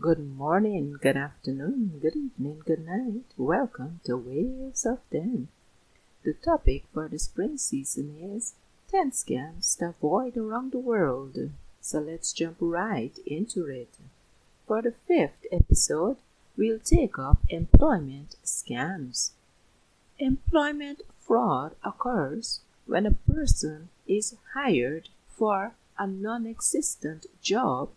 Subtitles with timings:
[0.00, 3.24] Good morning, good afternoon, good evening, good night.
[3.36, 5.48] Welcome to Waves of 10.
[6.22, 8.54] The topic for the spring season is
[8.92, 11.36] 10 scams to avoid around the world.
[11.80, 13.88] So let's jump right into it.
[14.68, 16.18] For the fifth episode,
[16.56, 19.32] we'll take up employment scams.
[20.20, 27.88] Employment fraud occurs when a person is hired for a non existent job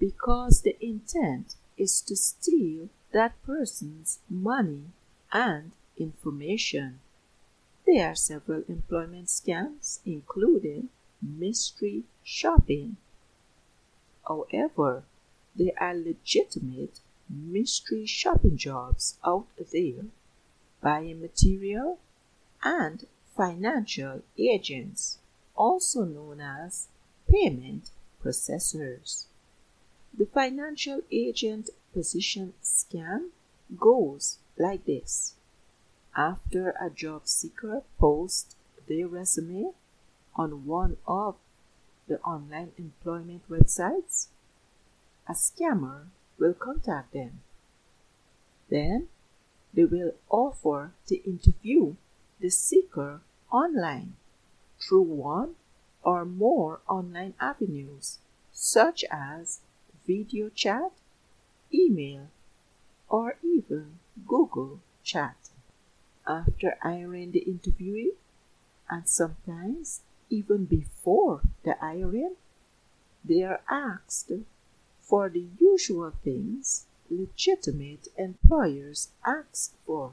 [0.00, 4.86] because the intent is to steal that person's money
[5.30, 7.00] and information.
[7.86, 10.88] There are several employment scams, including
[11.22, 12.96] mystery shopping.
[14.26, 15.04] However,
[15.54, 20.06] there are legitimate mystery shopping jobs out there,
[20.80, 21.98] buying material,
[22.62, 25.18] and financial agents,
[25.54, 26.88] also known as
[27.30, 27.90] payment
[28.24, 29.26] processors.
[30.16, 33.30] The financial agent position scam
[33.78, 35.34] goes like this.
[36.16, 38.56] After a job seeker posts
[38.88, 39.72] their resume
[40.34, 41.36] on one of
[42.08, 44.28] the online employment websites,
[45.28, 46.06] a scammer
[46.38, 47.40] will contact them.
[48.68, 49.08] Then
[49.72, 51.94] they will offer to interview
[52.40, 53.20] the seeker
[53.52, 54.14] online
[54.80, 55.54] through one
[56.02, 58.18] or more online avenues,
[58.52, 59.60] such as
[60.10, 60.90] video chat,
[61.72, 62.26] email,
[63.08, 65.36] or even Google Chat.
[66.26, 68.16] After hiring the interviewee,
[68.88, 72.34] and sometimes even before the hiring,
[73.24, 74.32] they are asked
[75.00, 80.10] for the usual things legitimate employers ask for,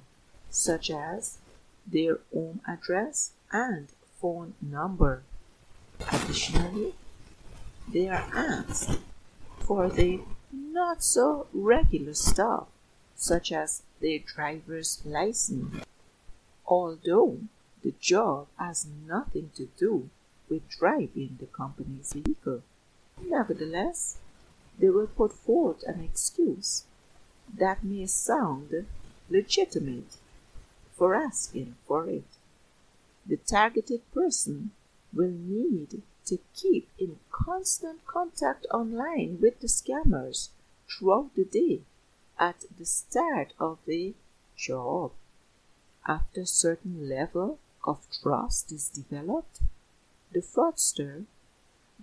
[0.52, 1.40] such as
[1.88, 3.88] their home address and
[4.22, 5.24] phone number.
[6.12, 6.94] Additionally,
[7.92, 9.00] they are asked
[9.68, 10.22] for the
[10.54, 12.68] not so regular stuff,
[13.18, 15.84] such as their driver's license,
[16.66, 17.40] although
[17.84, 20.10] the job has nothing to do
[20.50, 22.64] with driving the company's vehicle.
[23.22, 24.18] Nevertheless,
[24.80, 26.84] they will put forth an excuse
[27.54, 28.86] that may sound
[29.30, 30.16] legitimate
[30.96, 32.24] for asking for it.
[33.26, 34.72] The targeted person
[35.14, 40.50] will need to keep in constant contact online with the scammers
[40.88, 41.82] throughout the day
[42.38, 44.14] at the start of the
[44.56, 45.12] job.
[46.06, 49.62] After a certain level of trust is developed,
[50.32, 51.26] the fraudster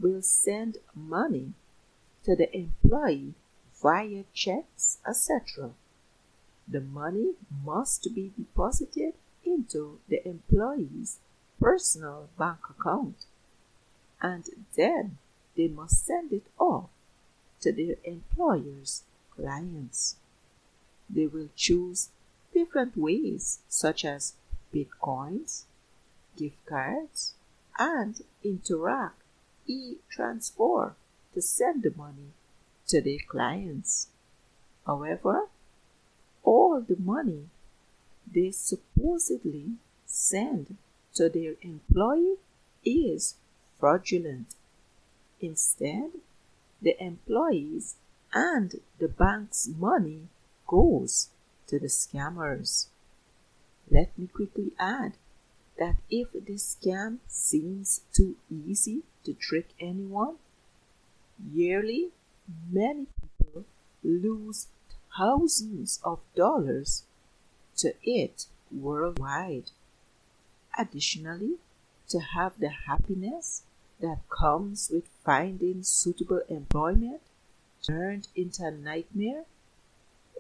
[0.01, 1.53] will send money
[2.25, 3.35] to the employee
[3.83, 5.71] via checks, etc.
[6.67, 9.15] The money must be deposited
[9.45, 11.19] into the employee's
[11.61, 13.27] personal bank account
[14.25, 15.19] and then
[15.55, 16.89] they must send it off
[17.61, 19.03] to their employer's
[19.37, 20.17] clients.
[21.11, 22.09] They will choose
[22.55, 24.33] different ways, such as
[24.75, 25.65] bitcoins,
[26.39, 27.35] gift cards,
[27.79, 29.13] and Interac
[29.67, 30.95] e transfer
[31.35, 32.31] to send the money
[32.87, 34.09] to their clients.
[34.87, 35.49] However,
[36.43, 37.51] all the money
[38.27, 39.73] they supposedly
[40.07, 40.77] send
[41.15, 42.37] to their employee
[42.85, 43.35] is
[43.85, 44.47] fraudulent.
[45.43, 46.13] Instead,
[46.81, 47.97] the employees
[48.33, 50.29] and the bank's money
[50.67, 51.29] goes
[51.67, 52.87] to the scammers.
[53.91, 55.19] Let me quickly add
[55.79, 60.37] that if this scam seems too easy to trick anyone,
[61.53, 62.09] yearly
[62.73, 63.67] many people
[64.03, 64.69] lose
[65.15, 67.03] thousands of dollars
[67.77, 69.73] to it worldwide.
[70.79, 71.57] Additionally,
[72.09, 73.65] to have the happiness
[74.01, 77.21] that comes with finding suitable employment
[77.87, 79.45] turned into a nightmare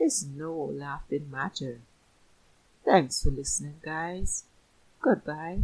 [0.00, 1.80] is no laughing matter.
[2.84, 4.44] Thanks for listening, guys.
[5.00, 5.60] Goodbye.